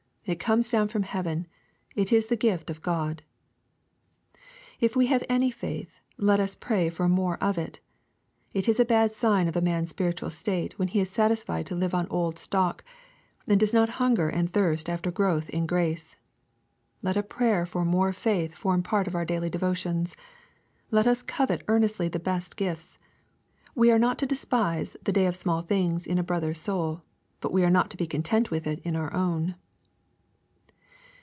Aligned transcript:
It 0.23 0.39
comes 0.39 0.69
down 0.69 0.87
ftom 0.87 1.03
heaven. 1.03 1.45
It 1.95 2.13
is 2.13 2.27
the 2.27 2.37
gift 2.37 2.69
of 2.69 2.81
God. 2.83 3.23
If 4.79 4.95
we 4.95 5.07
have 5.07 5.23
any 5.27 5.49
faith 5.51 5.99
let 6.15 6.39
us 6.39 6.53
pray 6.55 6.89
for 6.89 7.09
more 7.09 7.37
of 7.43 7.57
it. 7.57 7.79
It 8.53 8.69
is 8.69 8.79
a 8.79 8.85
bad 8.85 9.11
sign 9.13 9.47
of 9.49 9.55
a 9.57 9.61
man's 9.61 9.89
spiritual 9.89 10.29
state 10.29 10.77
when 10.79 10.89
he 10.89 10.99
is 11.01 11.09
satisfied 11.09 11.65
to 11.65 11.75
live 11.75 11.93
on 11.95 12.07
old 12.09 12.37
stock, 12.39 12.83
and 13.47 13.59
does 13.59 13.73
not 13.73 13.89
hunger 13.99 14.29
and 14.29 14.53
thirst 14.53 14.87
after 14.89 15.09
growth 15.11 15.49
in 15.49 15.65
grace. 15.65 16.15
Let 17.01 17.17
a 17.17 17.23
prayer 17.23 17.65
for 17.65 17.83
more 17.83 18.13
faith 18.13 18.53
form 18.53 18.83
part 18.83 19.07
of 19.07 19.15
our 19.15 19.25
daily 19.25 19.49
devotions. 19.49 20.15
Let 20.91 21.07
us 21.07 21.23
covet 21.23 21.63
earnestly 21.67 22.07
the 22.09 22.19
best 22.19 22.55
gifts. 22.55 22.99
We 23.75 23.89
are 23.91 23.99
not 23.99 24.17
to 24.19 24.27
despise 24.27 24.95
*Hhe 25.03 25.13
day 25.13 25.25
of 25.25 25.35
small 25.35 25.61
things" 25.63 26.05
in 26.07 26.19
a 26.19 26.23
brother's 26.23 26.59
soul, 26.59 27.01
but 27.41 27.51
we 27.51 27.63
are 27.65 27.71
not 27.71 27.89
to 27.89 27.97
be 27.97 28.05
content 28.07 28.49
with 28.51 28.65
it 28.67 28.79
in 28.85 28.95
our 28.95 29.11
own. 29.13 29.55